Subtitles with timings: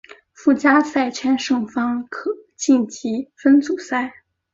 [0.33, 4.11] 附加赛圈胜方可晋级分组赛。